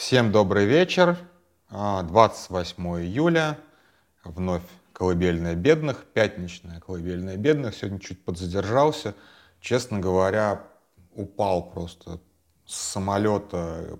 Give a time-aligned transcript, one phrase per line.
[0.00, 1.18] Всем добрый вечер.
[1.68, 3.58] 28 а, июля.
[4.24, 4.62] Вновь
[4.94, 7.74] колыбельная бедных, пятничная колыбельная бедных.
[7.74, 9.14] Сегодня чуть подзадержался.
[9.60, 10.62] Честно говоря,
[11.14, 12.18] упал просто
[12.64, 13.98] с самолета,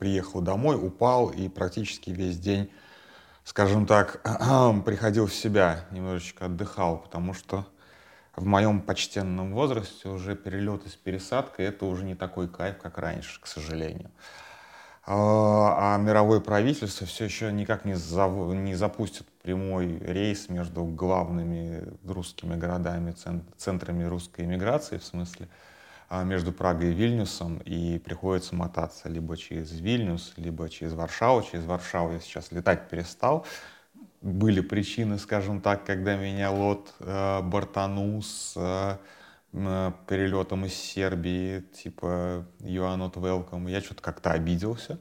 [0.00, 2.72] приехал домой, упал и практически весь день,
[3.44, 4.22] скажем так,
[4.84, 7.64] приходил в себя, немножечко отдыхал, потому что
[8.34, 13.40] в моем почтенном возрасте уже перелеты с пересадкой это уже не такой кайф, как раньше,
[13.40, 14.10] к сожалению.
[15.04, 18.32] А, а мировое правительство все еще никак не, зав...
[18.54, 23.14] не запустит прямой рейс между главными русскими городами,
[23.56, 25.48] центрами русской иммиграции, в смысле,
[26.08, 31.42] а, между Прагой и Вильнюсом, и приходится мотаться либо через Вильнюс, либо через Варшаву.
[31.42, 33.44] Через Варшаву я сейчас летать перестал.
[34.20, 38.98] Были причины, скажем так, когда меня лот э, бортанул с э,
[39.52, 43.70] перелетом из Сербии, типа You are not welcome.
[43.70, 44.98] Я что-то как-то обиделся.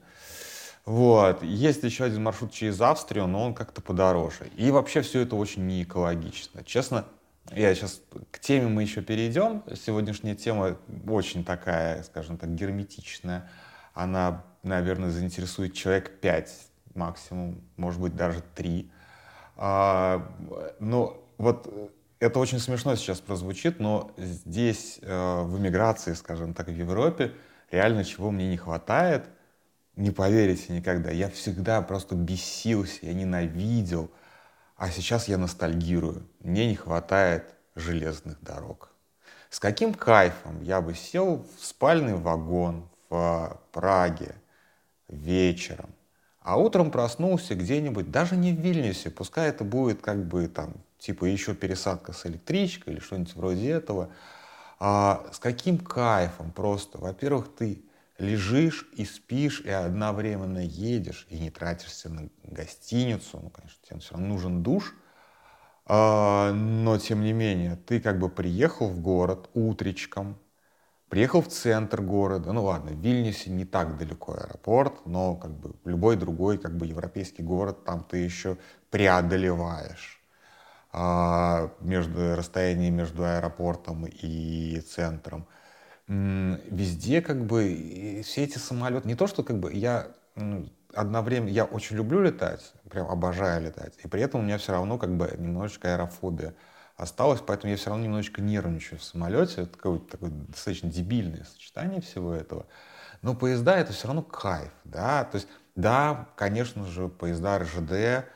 [0.85, 1.43] Вот.
[1.43, 4.47] Есть еще один маршрут через Австрию, но он как-то подороже.
[4.57, 6.63] И вообще все это очень не экологично.
[6.63, 7.05] Честно,
[7.51, 9.63] я сейчас к теме мы еще перейдем.
[9.75, 10.77] Сегодняшняя тема
[11.07, 13.49] очень такая, скажем так, герметичная.
[13.93, 18.91] Она, наверное, заинтересует человек 5 максимум, может быть, даже 3.
[19.57, 20.27] А,
[20.79, 21.91] но вот
[22.21, 27.33] это очень смешно сейчас прозвучит, но здесь, э, в эмиграции, скажем так, в Европе,
[27.71, 29.25] реально чего мне не хватает,
[29.95, 31.09] не поверите никогда.
[31.09, 34.11] Я всегда просто бесился, я ненавидел,
[34.77, 36.27] а сейчас я ностальгирую.
[36.41, 38.91] Мне не хватает железных дорог.
[39.49, 44.35] С каким кайфом я бы сел в спальный вагон в Праге
[45.07, 45.89] вечером,
[46.39, 51.25] а утром проснулся где-нибудь, даже не в Вильнюсе, пускай это будет как бы там типа
[51.25, 54.11] еще пересадка с электричкой или что-нибудь вроде этого.
[54.79, 56.99] А с каким кайфом просто.
[56.99, 57.83] Во-первых, ты
[58.17, 63.39] лежишь и спишь, и одновременно едешь, и не тратишься на гостиницу.
[63.41, 64.95] Ну, конечно, тебе все равно нужен душ.
[65.85, 70.37] А, но, тем не менее, ты как бы приехал в город утречком,
[71.09, 72.53] приехал в центр города.
[72.53, 76.85] Ну, ладно, в Вильнюсе не так далеко аэропорт, но как бы любой другой как бы
[76.85, 78.57] европейский город там ты еще
[78.91, 80.20] преодолеваешь
[80.93, 85.47] а, между расстояние между аэропортом и центром.
[86.07, 90.07] Везде как бы все эти самолеты, не то что как бы я
[90.93, 94.97] одновременно, я очень люблю летать, прям обожаю летать, и при этом у меня все равно
[94.97, 96.53] как бы немножечко аэрофобия
[96.97, 99.63] осталась, поэтому я все равно немножечко нервничаю в самолете.
[99.63, 102.67] Это такое, такое достаточно дебильное сочетание всего этого.
[103.21, 108.27] Но поезда это все равно кайф, да, то есть, да, конечно же, поезда РЖД,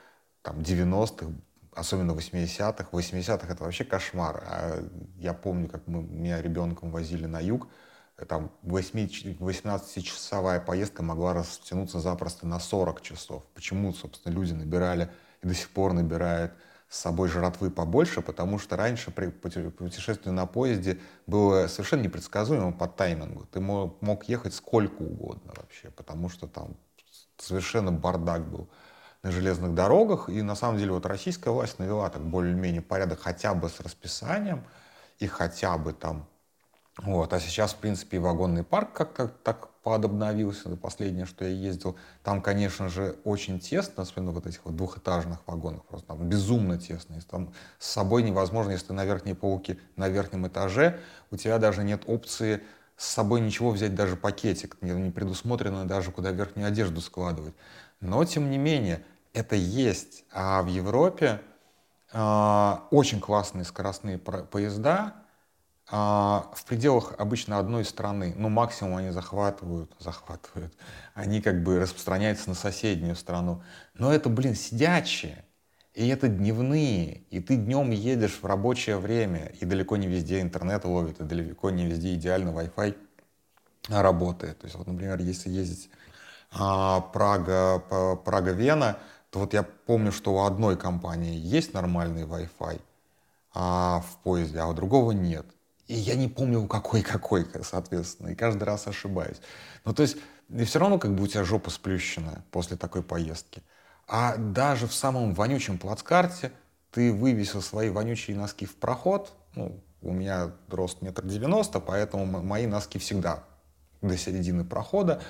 [0.41, 1.27] там, 90-х
[1.75, 2.87] особенно в 80-х.
[2.91, 4.43] В 80-х это вообще кошмар.
[4.47, 4.83] А
[5.17, 7.67] я помню, как мы меня ребенком возили на юг,
[8.27, 13.43] там 18-часовая поездка могла растянуться запросто на 40 часов.
[13.53, 16.53] Почему, собственно, люди набирали и до сих пор набирают
[16.87, 22.87] с собой жратвы побольше, потому что раньше при путешествии на поезде было совершенно непредсказуемо по
[22.87, 23.47] таймингу.
[23.47, 26.77] Ты мог, ехать сколько угодно вообще, потому что там
[27.37, 28.69] совершенно бардак был
[29.25, 30.29] на железных дорогах.
[30.29, 34.63] И на самом деле вот российская власть навела так более-менее порядок хотя бы с расписанием
[35.17, 36.27] и хотя бы там
[36.99, 37.33] вот.
[37.33, 40.69] А сейчас, в принципе, и вагонный парк как-то так подобновился.
[40.69, 41.95] Это последнее, что я ездил.
[42.23, 45.83] Там, конечно же, очень тесно, особенно вот этих вот двухэтажных вагонах.
[45.85, 47.15] Просто там безумно тесно.
[47.15, 50.99] Если там с собой невозможно, если ты на верхней полке на верхнем этаже,
[51.31, 52.61] у тебя даже нет опции
[52.95, 54.77] с собой ничего взять, даже пакетик.
[54.81, 57.55] Не предусмотрено даже, куда верхнюю одежду складывать.
[57.99, 59.03] Но, тем не менее,
[59.35, 60.23] это есть.
[60.31, 61.41] А в Европе
[62.11, 65.13] э, очень классные скоростные поезда
[65.91, 68.33] э, в пределах обычно одной страны.
[68.37, 70.73] Ну, максимум они захватывают, захватывают.
[71.13, 73.61] Они как бы распространяются на соседнюю страну.
[73.93, 75.43] Но это, блин, сидячие.
[75.93, 77.23] И это дневные.
[77.29, 79.51] И ты днем едешь в рабочее время.
[79.59, 82.95] И далеко не везде интернет ловит, и далеко не везде идеально Wi-Fi
[83.89, 84.59] работает.
[84.59, 85.89] То есть, вот, например, если ездить
[86.51, 87.79] а, Прага,
[88.23, 88.97] Прага-Вена,
[89.35, 92.79] то вот я помню, что у одной компании есть нормальный Wi-Fi
[93.53, 95.45] а, в поезде, а у другого нет.
[95.87, 99.41] И я не помню, у какой какой, соответственно, и каждый раз ошибаюсь.
[99.83, 100.15] Ну, то есть,
[100.47, 103.61] и все равно как бы у тебя жопа сплющенная после такой поездки.
[104.07, 106.53] А даже в самом вонючем плацкарте
[106.91, 109.33] ты вывесил свои вонючие носки в проход.
[109.53, 113.43] Ну, у меня рост метр девяносто, поэтому мои носки всегда
[114.01, 115.21] до середины прохода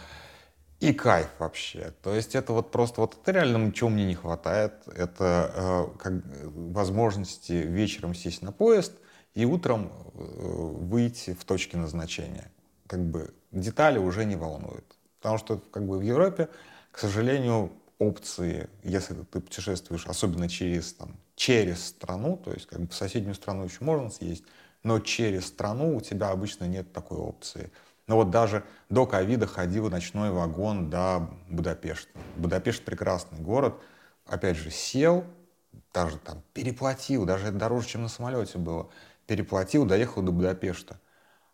[0.80, 1.94] и кайф вообще.
[2.04, 6.13] То есть это вот просто, вот это реально чего мне не хватает, это э, как,
[6.44, 8.94] возможности вечером сесть на поезд
[9.33, 12.51] и утром э, выйти в точке назначения.
[12.88, 14.86] Как бы детали уже не волнуют.
[15.19, 16.50] Потому что как бы в Европе,
[16.92, 22.88] к сожалению, опции, если ты путешествуешь, особенно через, там, через страну, то есть как бы
[22.88, 24.44] в соседнюю страну еще можно съесть,
[24.83, 27.71] но через страну у тебя обычно нет такой опции.
[28.07, 32.12] Но вот даже до ковида ходил ночной вагон до Будапешта.
[32.36, 33.81] Будапешт прекрасный город.
[34.25, 35.25] Опять же, сел,
[35.94, 38.90] даже там переплатил, даже это дороже, чем на самолете было.
[39.28, 41.00] Переплатил, доехал до Будапешта.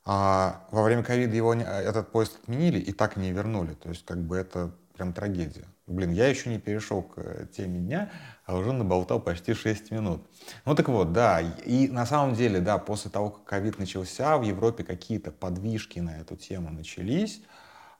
[0.03, 3.73] А во время ковида его этот поезд отменили и так не вернули.
[3.75, 5.65] То есть как бы это прям трагедия.
[5.87, 8.11] Блин, я еще не перешел к э, теме дня,
[8.45, 10.25] а уже наболтал почти 6 минут.
[10.65, 14.43] Ну так вот, да, и на самом деле, да, после того, как ковид начался, в
[14.43, 17.41] Европе какие-то подвижки на эту тему начались,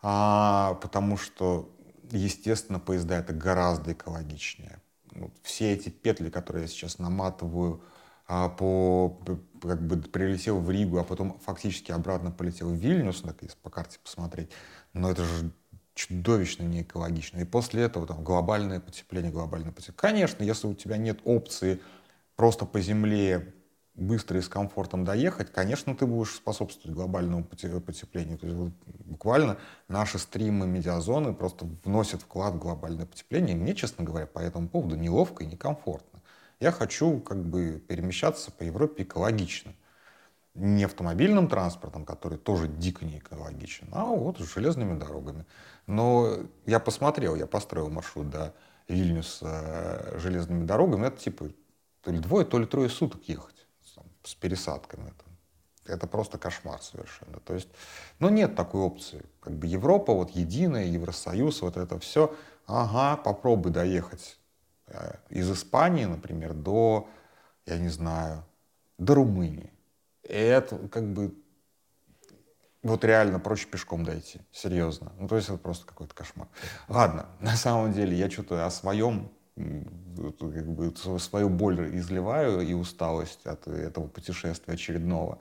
[0.01, 1.75] а, потому что,
[2.11, 4.81] естественно, поезда это гораздо экологичнее.
[5.13, 7.83] Вот все эти петли, которые я сейчас наматываю
[8.27, 9.19] а, по,
[9.61, 13.69] как бы прилетел в Ригу, а потом фактически обратно полетел в Вильнюс, так, если по
[13.69, 14.49] карте посмотреть,
[14.93, 15.51] но это же
[15.93, 17.39] чудовищно не экологично.
[17.39, 19.99] И после этого там глобальное потепление, глобальное потепление.
[19.99, 21.81] Конечно, если у тебя нет опции
[22.35, 23.53] просто по земле
[23.93, 28.37] быстро и с комфортом доехать, конечно, ты будешь способствовать глобальному потеплению.
[28.37, 28.71] То есть, вот,
[29.05, 29.57] буквально
[29.87, 33.55] наши стримы медиазоны просто вносят вклад в глобальное потепление.
[33.55, 36.21] И мне, честно говоря, по этому поводу неловко и некомфортно.
[36.59, 39.73] Я хочу как бы перемещаться по Европе экологично
[40.53, 45.45] не автомобильным транспортом, который тоже дико не экологичен, а вот железными дорогами.
[45.87, 48.53] Но я посмотрел, я построил маршрут до
[48.87, 51.07] Вильнюса э, железными дорогами.
[51.07, 51.49] Это типа
[52.01, 53.65] то ли двое, то ли трое суток ехать
[53.95, 55.09] там, с пересадками.
[55.09, 57.39] Это, это просто кошмар совершенно.
[57.39, 57.69] То есть,
[58.19, 59.23] ну нет такой опции.
[59.39, 62.35] Как бы Европа, вот единая, Евросоюз, вот это все.
[62.67, 64.37] Ага, попробуй доехать
[64.87, 67.07] э, из Испании, например, до,
[67.65, 68.43] я не знаю,
[68.97, 69.71] до Румынии
[70.23, 71.33] это как бы
[72.83, 75.11] вот реально проще пешком дойти, серьезно.
[75.19, 76.47] Ну, то есть это просто какой-то кошмар.
[76.87, 83.45] Ладно, на самом деле я что-то о своем, как бы, свою боль изливаю и усталость
[83.45, 85.39] от этого путешествия очередного,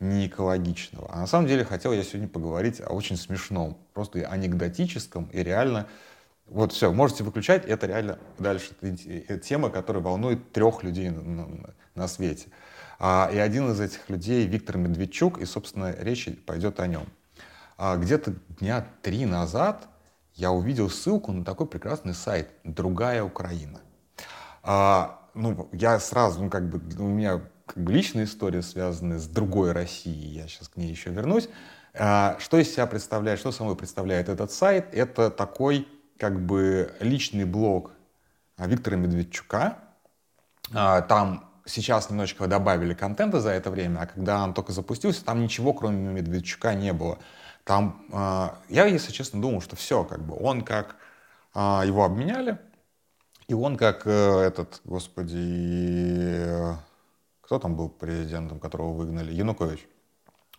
[0.00, 1.12] не экологичного.
[1.12, 5.88] А на самом деле хотел я сегодня поговорить о очень смешном, просто анекдотическом и реально
[6.46, 11.74] вот все, можете выключать, это реально дальше это тема, которая волнует трех людей на, на,
[11.94, 12.48] на свете.
[12.98, 17.06] А, и один из этих людей Виктор Медведчук, и, собственно, речь пойдет о нем.
[17.76, 19.86] А, где-то дня три назад
[20.34, 23.80] я увидел ссылку на такой прекрасный сайт «Другая Украина».
[24.62, 29.28] А, ну, я сразу, ну, как бы, у меня как бы личная история, связанная с
[29.28, 31.48] другой Россией, я сейчас к ней еще вернусь.
[31.94, 34.94] Что из себя представляет, что собой представляет этот сайт?
[34.94, 37.92] Это такой, как бы, личный блог
[38.56, 39.78] Виктора Медведчука.
[40.70, 45.72] Там сейчас немножечко добавили контента за это время, а когда он только запустился, там ничего,
[45.72, 47.18] кроме Медведчука, не было.
[47.64, 50.96] Там, э, я, если честно, думал, что все, как бы, он как,
[51.54, 52.58] э, его обменяли,
[53.46, 56.74] и он как э, этот, господи, э,
[57.40, 59.32] кто там был президентом, которого выгнали?
[59.32, 59.86] Янукович.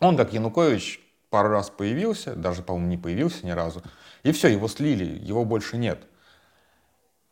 [0.00, 3.82] Он как Янукович пару раз появился, даже, по-моему, не появился ни разу,
[4.22, 6.06] и все, его слили, его больше нет.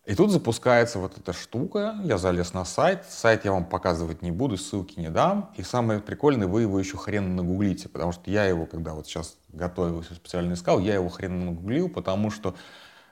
[0.08, 4.31] И тут запускается вот эта штука, я залез на сайт, сайт я вам показывать не
[4.31, 5.52] буду, ссылки не дам.
[5.58, 9.37] И самое прикольное, вы его еще хрен нагуглите, потому что я его, когда вот сейчас
[9.50, 12.55] готовился, специально искал, я его хрен нагуглил, потому что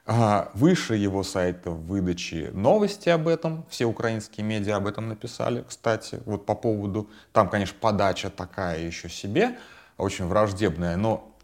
[0.06, 6.20] а, выше его сайта выдачи новости об этом, все украинские медиа об этом написали, кстати,
[6.24, 9.58] вот по поводу, там, конечно, подача такая еще себе,
[9.98, 11.35] очень враждебная, но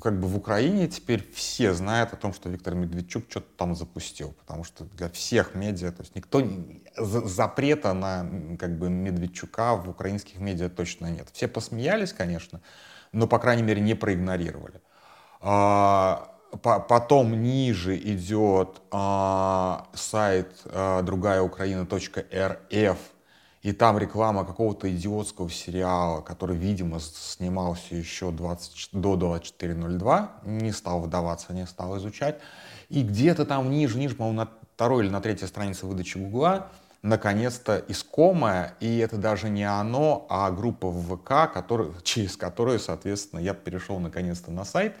[0.00, 4.32] как бы в Украине теперь все знают о том, что Виктор Медведчук что-то там запустил,
[4.32, 6.42] потому что для всех медиа, то есть никто
[6.96, 11.28] запрета на как бы Медведчука в украинских медиа точно нет.
[11.32, 12.60] Все посмеялись, конечно,
[13.12, 14.80] но по крайней мере не проигнорировали.
[15.40, 22.98] А, потом ниже идет а, сайт а, другаяукраина.рф,
[23.62, 31.00] и там реклама какого-то идиотского сериала, который, видимо, снимался еще 20, до 24.02, не стал
[31.00, 32.40] выдаваться, не стал изучать.
[32.88, 36.68] И где-то там ниже, ниже, по-моему, на второй или на третьей странице выдачи Гугла,
[37.02, 43.40] наконец-то искомое, и это даже не оно, а группа в ВК, который, через которую, соответственно,
[43.40, 44.94] я перешел наконец-то на сайт.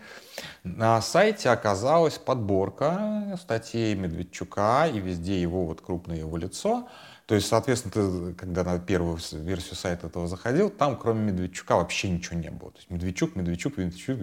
[0.64, 6.86] На сайте оказалась подборка статей Медведчука, и везде его вот крупное его лицо—
[7.30, 12.10] то есть, соответственно, ты, когда на первую версию сайта этого заходил, там кроме Медведчука вообще
[12.10, 12.72] ничего не было.
[12.72, 14.18] То есть Медведчук, Медведчук, Медведчук,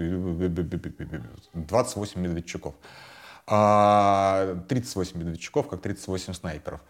[1.54, 2.76] 28 Медведчуков.
[3.46, 6.82] 38 Медведчуков, как 38 снайперов.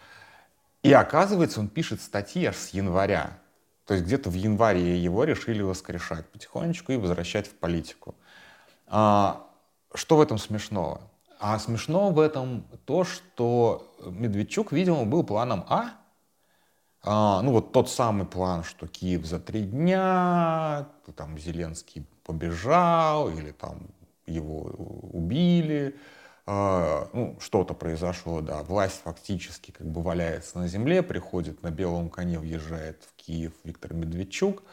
[0.82, 3.38] И оказывается, он пишет статьи аж с января.
[3.86, 8.16] То есть где-то в январе его решили воскрешать потихонечку и возвращать в политику.
[8.88, 9.46] А,
[9.94, 11.00] что в этом смешного?
[11.40, 15.92] А смешно в этом то, что Медведчук, видимо, был планом А.
[17.04, 23.52] а ну вот тот самый план, что Киев за три дня, там Зеленский побежал, или
[23.52, 23.88] там
[24.26, 24.62] его
[25.14, 25.96] убили,
[26.46, 32.10] а, ну, что-то произошло, да, власть фактически как бы валяется на земле, приходит на белом
[32.10, 34.64] коне, въезжает в Киев Виктор Медведчук,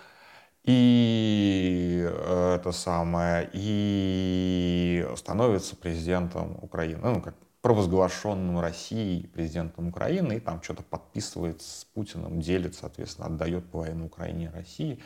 [0.62, 10.38] и э, это самое, и становится президентом Украины, ну, как провозглашенным Россией президентом Украины, и
[10.38, 15.02] там что-то подписывает с Путиным, делит, соответственно, отдает половину Украине России,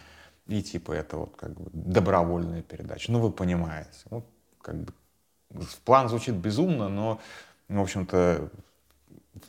[0.48, 3.12] и типа это вот как бы добровольная передача.
[3.12, 4.24] Ну, вы понимаете, ну,
[4.60, 4.92] как бы
[5.84, 7.20] план звучит безумно, но,
[7.68, 8.50] в общем-то,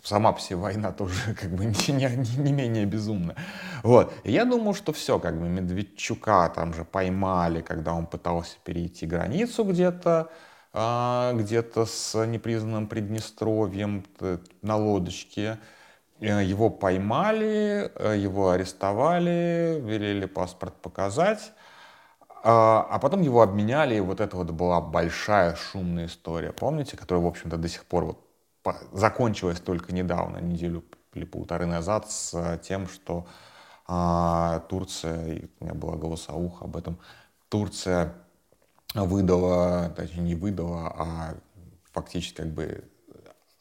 [0.04, 3.34] сама себе война тоже как бы не, не, не менее безумна.
[3.82, 4.14] Вот.
[4.24, 9.08] И я думаю, что все, как бы Медведчука там же поймали, когда он пытался перейти
[9.08, 10.30] границу где-то,
[10.72, 14.06] где-то с непризнанным Приднестровьем
[14.62, 15.58] на лодочке.
[16.20, 21.52] Э, его поймали, э, его арестовали, велели паспорт показать.
[22.44, 27.24] А, а потом его обменяли, и вот это вот была большая шумная история, помните, которая,
[27.24, 28.26] в общем-то, до сих пор вот
[28.94, 33.28] закончилась только недавно, неделю или полторы назад, с тем, что
[33.88, 37.00] а, Турция, у меня была голосовуха об этом,
[37.50, 38.14] Турция
[38.94, 41.36] выдала, точнее не выдала, а
[41.92, 42.84] фактически как бы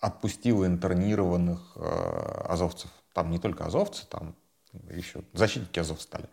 [0.00, 2.90] отпустила интернированных э, азовцев.
[3.12, 4.34] Там не только азовцы, там
[4.90, 6.28] еще защитники азов стали.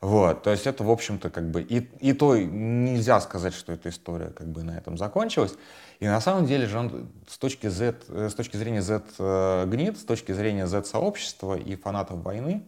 [0.00, 3.88] Вот, то есть это, в общем-то, как бы, и, и то нельзя сказать, что эта
[3.88, 5.54] история как бы на этом закончилась.
[5.98, 10.32] И на самом деле же с точки, Z, э, с точки зрения Z-гнит, с точки
[10.32, 12.64] зрения Z-сообщества и фанатов войны,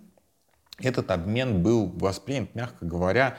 [0.78, 3.36] этот обмен был воспринят, мягко говоря,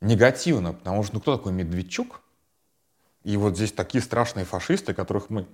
[0.00, 2.20] негативно, потому что ну кто такой Медведчук?
[3.22, 5.46] И вот здесь такие страшные фашисты, которых мы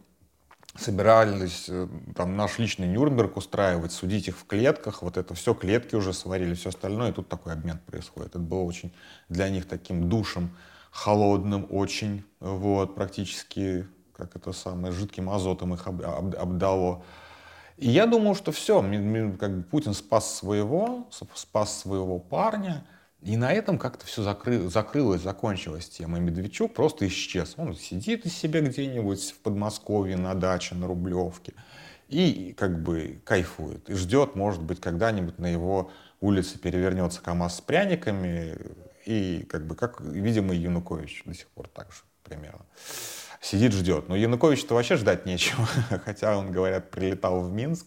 [0.79, 5.95] собирались э, там наш личный Нюрнберг устраивать, судить их в клетках, вот это все, клетки
[5.95, 8.31] уже сварили, все остальное, и тут такой обмен происходит.
[8.31, 8.93] Это было очень
[9.29, 10.50] для них таким душем
[10.91, 17.03] холодным очень, вот, практически, как это самое, жидким азотом их об, об, обдало.
[17.76, 18.81] И я думаю, что все,
[19.38, 22.87] как бы Путин спас своего, спас своего парня,
[23.23, 24.68] и на этом как-то все закры...
[24.68, 26.18] закрылось, закончилась тема.
[26.18, 27.54] Медведчук просто исчез.
[27.56, 31.54] Он сидит из себя где-нибудь в Подмосковье на даче, на Рублевке.
[32.08, 33.88] И как бы кайфует.
[33.90, 38.56] И ждет, может быть, когда-нибудь на его улице перевернется КАМАЗ с пряниками.
[39.06, 42.66] И как бы, как, видимо, и Янукович до сих пор так же примерно.
[43.40, 44.08] Сидит, ждет.
[44.08, 45.66] Но Янукович-то вообще ждать нечего.
[46.04, 47.87] Хотя он, говорят, прилетал в Минск.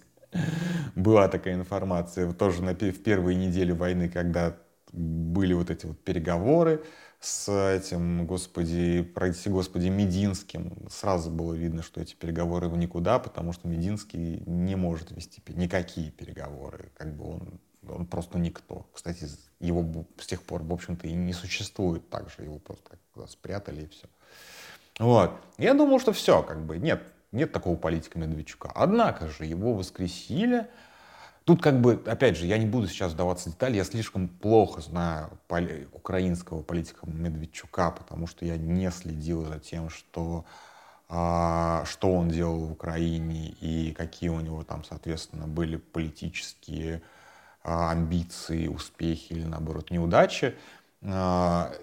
[0.96, 4.58] Была такая информация тоже на, в первые недели войны, когда
[4.92, 6.84] были вот эти вот переговоры
[7.20, 10.88] с этим, господи, прости, господи, Мединским.
[10.90, 16.12] Сразу было видно, что эти переговоры в никуда, потому что Мединский не может вести никакие
[16.12, 16.92] переговоры.
[16.96, 18.88] Как бы он, он просто никто.
[18.94, 19.28] Кстати,
[19.60, 22.44] его с тех пор, в общем-то, и не существует так же.
[22.44, 24.08] Его просто спрятали и все.
[25.00, 25.32] Вот.
[25.58, 28.72] Я думал, что все, как бы, нет, нет такого политика Медведчука.
[28.74, 30.68] Однако же его воскресили,
[31.50, 34.82] Тут как бы, опять же, я не буду сейчас вдаваться в детали, я слишком плохо
[34.82, 40.46] знаю поли- украинского политика Медведчука, потому что я не следил за тем, что,
[41.08, 47.02] а, что он делал в Украине и какие у него там, соответственно, были политические
[47.64, 50.54] а, амбиции, успехи или, наоборот, неудачи.
[51.02, 51.74] А,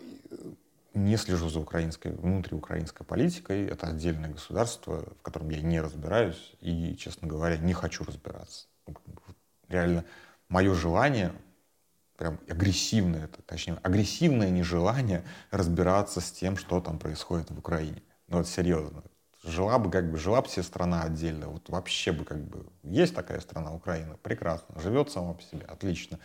[0.94, 3.66] не слежу за украинской, внутриукраинской политикой.
[3.66, 8.68] Это отдельное государство, в котором я не разбираюсь и, честно говоря, не хочу разбираться
[9.68, 10.04] реально
[10.48, 11.32] мое желание,
[12.16, 18.02] прям агрессивное, это, точнее, агрессивное нежелание разбираться с тем, что там происходит в Украине.
[18.28, 19.02] Ну вот серьезно.
[19.44, 23.14] Жила бы как бы, жила бы себе страна отдельно, вот вообще бы как бы, есть
[23.14, 26.18] такая страна Украина, прекрасно, живет сама по себе, отлично.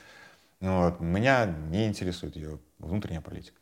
[0.60, 1.00] Вот.
[1.00, 3.58] Меня не интересует ее внутренняя политика.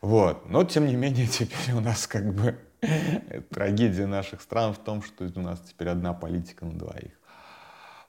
[0.00, 0.48] Вот.
[0.48, 2.58] Но, тем не менее, теперь у нас как бы
[3.50, 7.12] трагедия наших стран в том, что у нас теперь одна политика на двоих.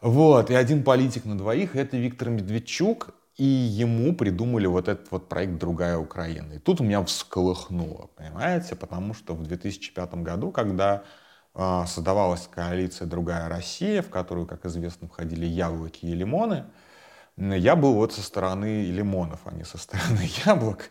[0.01, 5.27] Вот, и один политик на двоих— это Виктор Медведчук, и ему придумали вот этот вот
[5.27, 6.53] проект «Другая Украина».
[6.53, 11.03] И тут у меня всколыхнуло, понимаете, потому что в 2005 году, когда
[11.53, 16.65] э, создавалась коалиция «Другая Россия», в которую, как известно, входили яблоки и лимоны,
[17.37, 20.89] я был вот со стороны лимонов, а не со стороны яблок.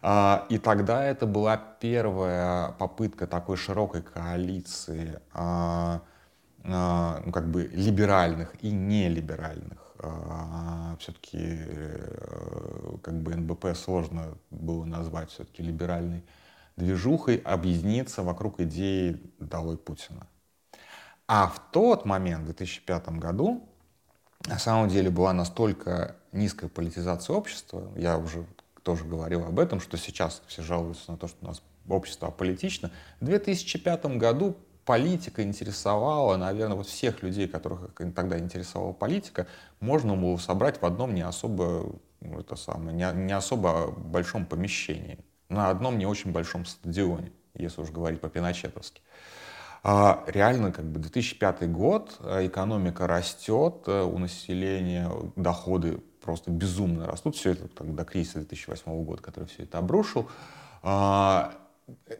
[0.00, 6.00] А, и тогда это была первая попытка такой широкой коалиции а,
[6.68, 9.94] как бы либеральных и нелиберальных.
[10.00, 16.24] А, все-таки э, как бы НБП сложно было назвать все-таки либеральной
[16.76, 20.28] движухой объединиться вокруг идеи «Долой Путина».
[21.26, 23.68] А в тот момент, в 2005 году,
[24.46, 28.46] на самом деле была настолько низкая политизация общества, я уже
[28.84, 32.90] тоже говорил об этом, что сейчас все жалуются на то, что у нас общество аполитично.
[33.20, 34.56] В 2005 году
[34.88, 39.46] политика интересовала, наверное, вот всех людей, которых тогда интересовала политика,
[39.80, 41.92] можно было собрать в одном не особо,
[42.22, 45.18] ну, это самое, не, не особо большом помещении,
[45.50, 49.02] на одном не очень большом стадионе, если уж говорить по-пиночетовски.
[49.82, 57.06] А реально, как бы 2005 год, а экономика растет, э, у населения доходы просто безумно
[57.06, 57.36] растут.
[57.36, 60.30] Все это так, до кризиса 2008 года, который все это обрушил.
[60.82, 61.52] А,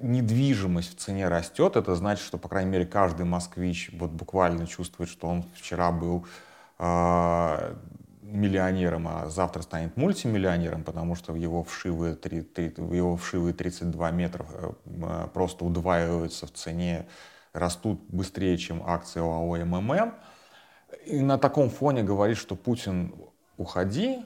[0.00, 5.10] недвижимость в цене растет, это значит, что, по крайней мере, каждый москвич вот буквально чувствует,
[5.10, 6.26] что он вчера был
[6.78, 7.74] э,
[8.22, 14.10] миллионером, а завтра станет мультимиллионером, потому что его вшивые, 3, 3, в его вшивые 32
[14.10, 14.46] метра
[14.84, 17.06] э, просто удваиваются в цене,
[17.52, 20.14] растут быстрее, чем акции ОАО МММ.
[21.06, 23.14] И на таком фоне говорить, что Путин
[23.56, 24.24] уходи,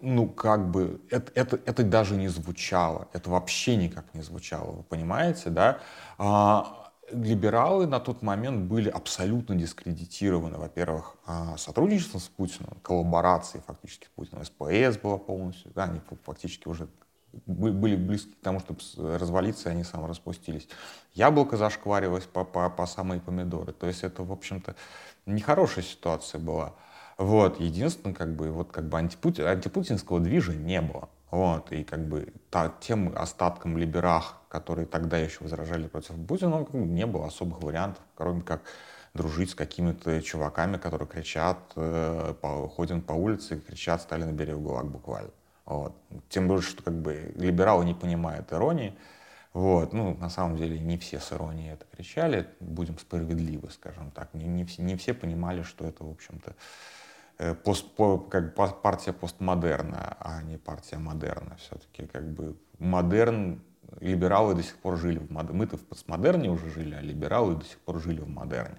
[0.00, 4.82] ну, как бы, это, это, это даже не звучало, это вообще никак не звучало, вы
[4.82, 5.78] понимаете, да?
[6.18, 14.06] А, либералы на тот момент были абсолютно дискредитированы, во-первых, а, сотрудничеством с Путиным, коллаборацией фактически
[14.06, 16.88] с Путиным, СПС была полностью, да, они фактически уже
[17.46, 18.80] были близки к тому, чтобы
[19.18, 20.68] развалиться, и они сам распустились.
[21.12, 23.72] Яблоко зашкваривалось по, по, по самые помидоры.
[23.72, 24.76] То есть это, в общем-то,
[25.26, 26.74] нехорошая ситуация была.
[27.16, 31.08] Вот, единственное, как бы, вот как бы антипути, антипутинского движа не было.
[31.30, 36.84] Вот, и как бы та, тем остаткам либерах, которые тогда еще возражали против Путина, ну,
[36.84, 38.62] не было особых вариантов, кроме как
[39.14, 44.52] дружить с какими-то чуваками, которые кричат, э, по, ходят по улице и кричат «Сталин бери
[44.52, 45.30] в ГУЛАГ» буквально.
[45.66, 45.96] Вот.
[46.28, 48.96] Тем более, что как бы либералы не понимают иронии.
[49.52, 49.92] Вот.
[49.92, 54.34] Ну, на самом деле, не все с иронией это кричали, будем справедливы, скажем так.
[54.34, 56.54] Не, не, все, не все понимали, что это, в общем-то,
[57.64, 61.56] пост, по, как партия постмодерна, а не партия модерна.
[61.56, 63.60] Все-таки как бы модерн,
[64.00, 65.58] либералы до сих пор жили в модерне.
[65.58, 68.78] Мы-то в постмодерне уже жили, а либералы до сих пор жили в модерне.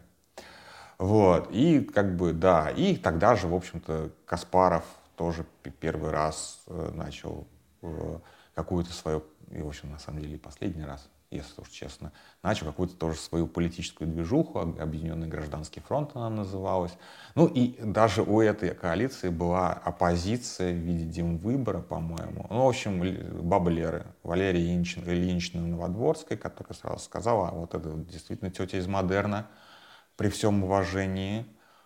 [0.98, 4.86] Вот, и как бы, да, и тогда же, в общем-то, Каспаров
[5.18, 5.46] тоже
[5.80, 7.48] первый раз э, начал
[7.82, 8.20] э,
[8.54, 12.12] какую-то свою, и, в общем, на самом деле, последний раз если уж честно,
[12.44, 16.94] начал какую-то тоже свою политическую движуху, Объединенный гражданский фронт она называлась.
[17.36, 22.46] Ну и даже у этой коалиции была оппозиция в виде Демвыбора, по-моему.
[22.50, 23.02] Ну, в общем,
[23.42, 28.88] баба Леры, Валерия Ильинична, Ильинична Новодворская, которая сразу сказала, а вот это действительно тетя из
[28.88, 29.48] модерна,
[30.16, 31.46] при всем уважении.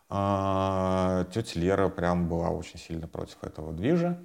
[0.10, 4.20] А, тетя Лера прям была очень сильно против этого движа.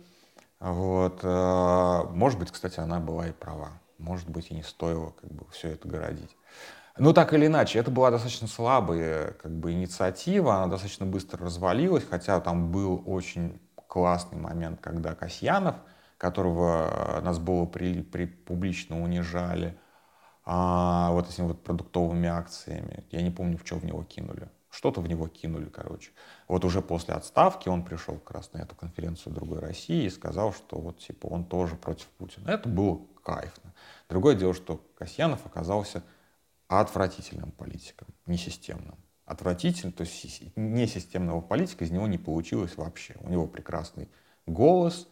[0.60, 1.20] Вот.
[1.22, 5.46] А, может быть, кстати, она была и права может быть, и не стоило как бы
[5.50, 6.36] все это городить.
[6.96, 12.04] Но так или иначе, это была достаточно слабая как бы, инициатива, она достаточно быстро развалилась,
[12.08, 15.76] хотя там был очень классный момент, когда Касьянов,
[16.18, 19.76] которого нас было при, при, публично унижали,
[20.44, 24.48] а, вот этими вот продуктовыми акциями, я не помню, в что в него кинули.
[24.70, 26.10] Что-то в него кинули, короче.
[26.48, 30.52] Вот уже после отставки он пришел как раз на эту конференцию другой России и сказал,
[30.52, 32.50] что вот типа он тоже против Путина.
[32.50, 33.74] Это было кайфно.
[34.08, 36.04] Другое дело, что Касьянов оказался
[36.68, 38.96] отвратительным политиком, несистемным.
[39.24, 43.16] Отвратительным, то есть несистемного политика из него не получилось вообще.
[43.20, 44.08] У него прекрасный
[44.46, 45.08] голос,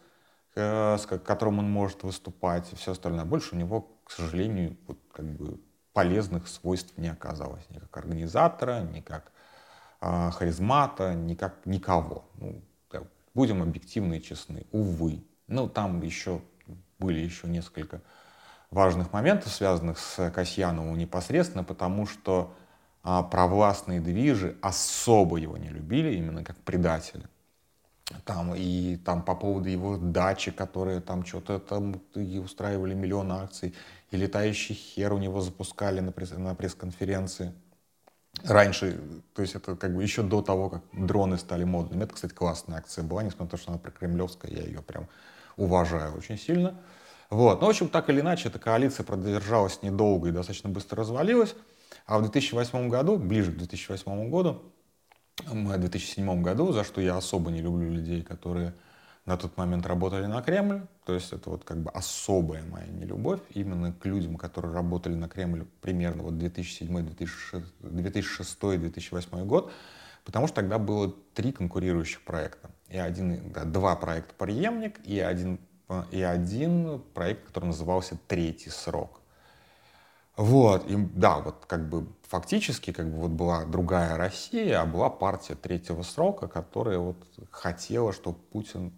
[0.55, 3.25] э, с которым он может выступать, и все остальное.
[3.25, 5.59] Больше у него, к сожалению, вот как бы
[5.93, 7.67] полезных свойств не оказалось.
[7.69, 9.31] Ни как организатора, ни как
[10.01, 12.25] э, харизмата, ни как никого.
[12.35, 12.61] Ну,
[13.33, 14.65] будем объективны и честны.
[14.71, 15.23] Увы.
[15.47, 16.41] Ну, там еще
[17.03, 18.01] были еще несколько
[18.71, 22.55] важных моментов, связанных с Касьяновым непосредственно, потому что
[23.03, 27.29] а, провластные движи особо его не любили, именно как предателя.
[28.25, 33.73] Там, и там по поводу его дачи, которые там что-то там и устраивали миллион акций,
[34.11, 37.53] и летающий хер у него запускали на, пресс, на пресс-конференции.
[38.43, 38.99] Раньше,
[39.33, 42.03] то есть это как бы еще до того, как дроны стали модными.
[42.03, 45.07] Это, кстати, классная акция была, несмотря на то, что она прокремлевская, я ее прям
[45.57, 46.79] уважаю очень сильно.
[47.29, 47.61] Вот.
[47.61, 51.55] Но, в общем, так или иначе, эта коалиция продержалась недолго и достаточно быстро развалилась.
[52.05, 54.61] А в 2008 году, ближе к 2008 году,
[55.45, 58.73] в 2007 году, за что я особо не люблю людей, которые
[59.25, 63.39] на тот момент работали на Кремль, то есть это вот как бы особая моя нелюбовь
[63.51, 69.71] именно к людям, которые работали на Кремль примерно вот 2007, 2006, 2008 год,
[70.25, 72.69] потому что тогда было три конкурирующих проекта.
[72.93, 75.59] И один, да, два проекта «Преемник» и один
[76.11, 79.19] и один проект, который назывался «Третий срок».
[80.37, 85.09] Вот, и да, вот как бы фактически как бы вот была другая Россия, а была
[85.09, 87.17] партия третьего срока, которая вот
[87.49, 88.93] хотела, чтобы Путин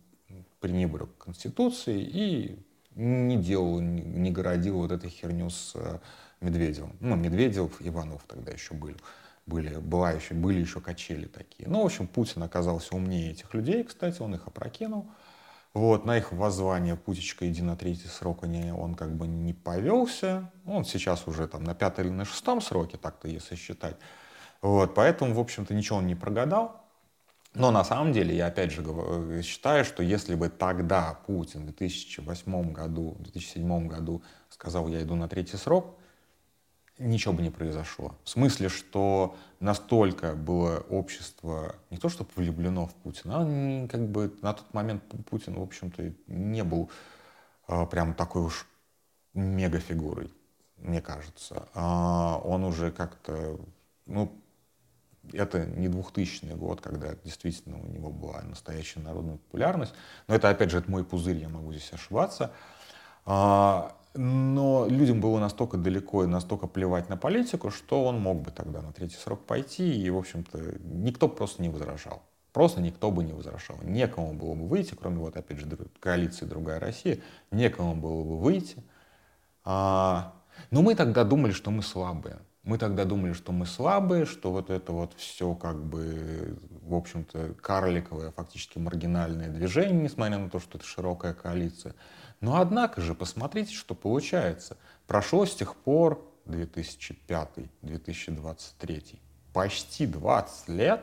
[0.59, 5.99] пренебрег Конституции и не делал, не городил вот этой херню с э,
[6.41, 6.95] Медведевым.
[6.99, 8.97] Ну, Медведев, Иванов тогда еще были.
[9.45, 11.69] Были, была еще, были еще качели такие.
[11.69, 15.07] Ну, в общем, Путин оказался умнее этих людей, кстати, он их опрокинул.
[15.75, 20.51] Вот, на их воззвание Путичка иди на третий срок не, он как бы не повелся.
[20.65, 23.97] Он сейчас уже там на пятом или на шестом сроке, так-то если считать.
[24.61, 26.81] Вот, поэтому, в общем-то, ничего он не прогадал.
[27.53, 28.83] Но на самом деле, я опять же
[29.43, 35.15] считаю, что если бы тогда Путин в 2008 году, в 2007 году сказал, я иду
[35.15, 35.97] на третий срок,
[36.97, 38.15] ничего бы не произошло.
[38.23, 44.33] В смысле, что настолько было общество не то чтобы влюблено в Путина, а как бы
[44.41, 46.89] на тот момент Путин, в общем-то, не был
[47.67, 48.67] а, прям такой уж
[49.33, 50.31] мегафигурой,
[50.77, 51.67] мне кажется.
[51.73, 53.59] А он уже как-то,
[54.05, 54.41] ну,
[55.33, 59.93] это не 2000 год, когда действительно у него была настоящая народная популярность.
[60.27, 62.51] Но это, опять же, это мой пузырь, я могу здесь ошибаться.
[63.25, 68.51] А, но людям было настолько далеко и настолько плевать на политику, что он мог бы
[68.51, 72.23] тогда на третий срок пойти, и, в общем-то, никто просто не возражал.
[72.53, 73.77] Просто никто бы не возражал.
[73.83, 75.67] Некому было бы выйти, кроме, вот, опять же,
[75.99, 77.19] коалиции «Другая Россия»,
[77.51, 78.77] некому было бы выйти.
[79.65, 80.33] А,
[80.71, 82.37] но мы тогда думали, что мы слабые.
[82.63, 87.53] Мы тогда думали, что мы слабые, что вот это вот все как бы, в общем-то,
[87.61, 91.93] карликовое, фактически маргинальное движение, несмотря на то, что это широкая коалиция.
[92.41, 94.77] Но однако же, посмотрите, что получается.
[95.07, 99.19] Прошло с тех пор 2005-2023,
[99.53, 101.01] почти 20 лет,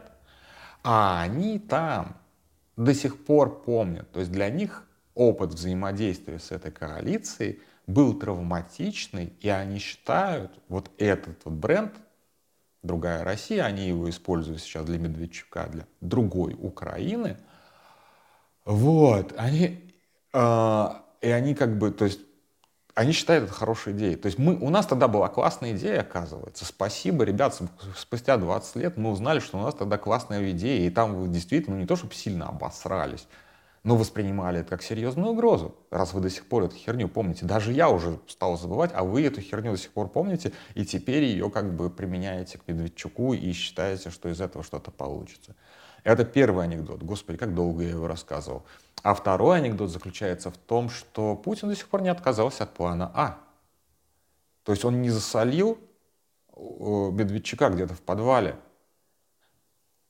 [0.84, 2.16] а они там
[2.76, 4.10] до сих пор помнят.
[4.12, 10.90] То есть для них опыт взаимодействия с этой коалицией был травматичный, и они считают вот
[10.98, 11.92] этот вот бренд
[12.82, 17.36] «Другая Россия», они его используют сейчас для Медведчука, для другой Украины,
[18.64, 19.92] вот, они
[20.32, 20.88] э,
[21.22, 22.20] и они как бы, то есть,
[22.94, 24.16] они считают это хорошей идеей.
[24.16, 26.66] То есть мы, у нас тогда была классная идея, оказывается.
[26.66, 27.58] Спасибо, ребят,
[27.96, 31.76] спустя 20 лет мы узнали, что у нас тогда классная идея, и там вы действительно
[31.76, 33.26] не то, чтобы сильно обосрались,
[33.82, 37.46] но воспринимали это как серьезную угрозу, раз вы до сих пор эту херню помните.
[37.46, 41.24] Даже я уже стал забывать, а вы эту херню до сих пор помните, и теперь
[41.24, 45.56] ее как бы применяете к Медведчуку и считаете, что из этого что-то получится.
[46.04, 47.02] Это первый анекдот.
[47.02, 48.64] Господи, как долго я его рассказывал.
[49.02, 53.10] А второй анекдот заключается в том, что Путин до сих пор не отказался от плана
[53.14, 53.38] А.
[54.62, 55.78] То есть он не засолил
[56.56, 58.56] Медведчука где-то в подвале,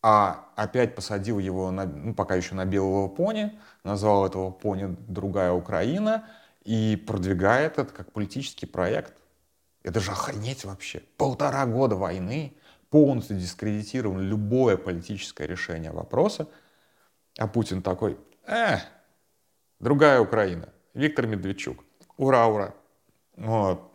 [0.03, 5.53] а опять посадил его, на, ну, пока еще на белого пони, назвал этого пони «Другая
[5.53, 6.29] Украина»
[6.65, 9.15] и продвигает это как политический проект.
[9.85, 11.03] Это же охренеть вообще.
[11.17, 12.55] Полтора года войны,
[12.91, 16.49] полностью дискредитировано любое политическое решение вопроса,
[17.39, 18.79] а Путин такой, э,
[19.81, 21.85] другая Украина, Виктор Медведчук,
[22.17, 22.75] ура, ура.
[23.37, 23.91] Вот.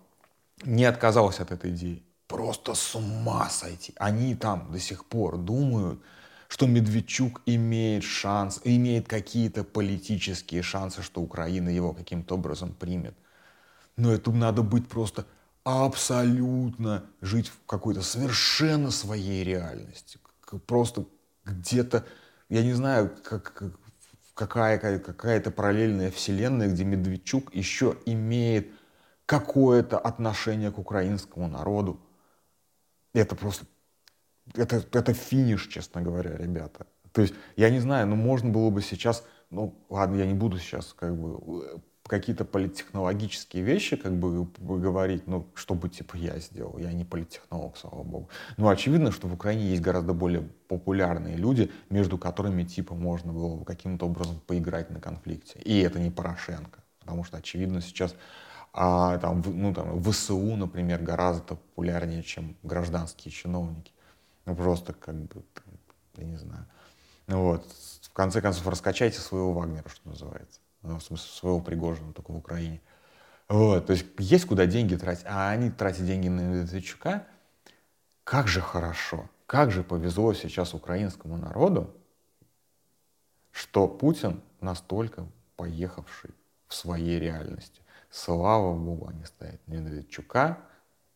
[0.64, 2.04] Не отказался от этой идеи.
[2.28, 3.94] Просто с ума сойти.
[3.98, 6.02] Они там до сих пор думают,
[6.48, 13.16] что Медведчук имеет шанс, имеет какие-то политические шансы, что Украина его каким-то образом примет.
[13.96, 15.26] Но это надо быть просто
[15.64, 20.20] абсолютно жить в какой-то совершенно своей реальности.
[20.66, 21.06] Просто
[21.44, 22.06] где-то,
[22.48, 23.72] я не знаю, как, какая,
[24.38, 28.71] какая-то параллельная вселенная, где Медведчук еще имеет
[29.26, 32.00] какое-то отношение к украинскому народу.
[33.13, 33.65] Это просто,
[34.54, 36.86] это, это финиш, честно говоря, ребята.
[37.12, 40.60] То есть, я не знаю, ну можно было бы сейчас, ну ладно, я не буду
[40.60, 46.91] сейчас как бы какие-то политтехнологические вещи как бы говорить, ну, чтобы типа я сделал, я
[46.93, 48.30] не политтехнолог, слава богу.
[48.58, 53.56] Но очевидно, что в Украине есть гораздо более популярные люди, между которыми типа можно было
[53.56, 55.60] бы каким-то образом поиграть на конфликте.
[55.60, 58.15] И это не Порошенко, потому что очевидно сейчас
[58.74, 63.91] а, там, ну, там, ВСУ, например, гораздо популярнее, чем гражданские чиновники.
[64.46, 65.43] Ну, просто как бы,
[66.15, 66.65] я не знаю.
[67.28, 67.65] Ну, вот,
[68.04, 70.60] в конце концов, раскачайте своего Вагнера, что называется.
[70.88, 72.82] Ну, в смысле, своего Пригожина, только в Украине.
[73.50, 77.28] Вот, то есть есть куда деньги тратить, а они тратят деньги на Медведчука.
[78.23, 81.93] Как же хорошо, как же повезло сейчас украинскому народу,
[83.52, 86.32] что Путин настолько поехавший
[86.67, 87.82] в своей реальности.
[88.10, 90.60] Слава Богу, они стоят Медведчука,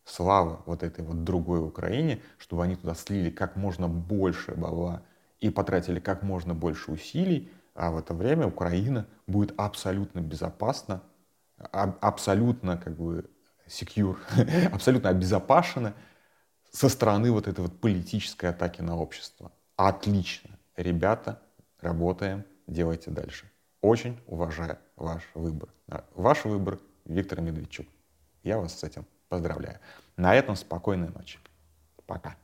[0.04, 5.02] слава вот этой вот другой Украине, чтобы они туда слили как можно больше бабла
[5.40, 7.50] и потратили как можно больше усилий,
[7.82, 11.02] а в это время Украина будет абсолютно безопасна,
[11.58, 13.28] абсолютно как бы
[13.66, 14.16] secure,
[14.72, 15.92] абсолютно обезопасены
[16.70, 19.50] со стороны вот этой вот политической атаки на общество.
[19.74, 20.60] Отлично.
[20.76, 21.42] Ребята,
[21.80, 23.50] работаем, делайте дальше.
[23.80, 25.68] Очень уважаю ваш выбор.
[26.14, 27.88] Ваш выбор Виктор Медведчук.
[28.44, 29.80] Я вас с этим поздравляю.
[30.16, 31.40] На этом спокойной ночи.
[32.06, 32.36] Пока.